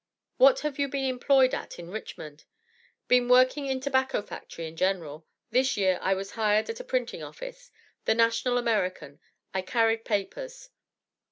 "What 0.37 0.61
have 0.61 0.79
you 0.79 0.87
been 0.87 1.05
employed 1.05 1.53
at 1.53 1.77
in 1.77 1.91
Richmond?" 1.91 2.45
"Been 3.07 3.29
working 3.29 3.67
in 3.67 3.79
tobacco 3.79 4.23
factory 4.23 4.65
in 4.67 4.75
general; 4.75 5.27
this 5.51 5.77
year 5.77 5.99
I 6.01 6.15
was 6.15 6.31
hired 6.31 6.71
at 6.71 6.79
a 6.79 6.83
printing 6.83 7.21
office. 7.21 7.69
The 8.05 8.15
National 8.15 8.57
American. 8.57 9.19
I 9.53 9.61
carried 9.61 10.03
papers." 10.03 10.71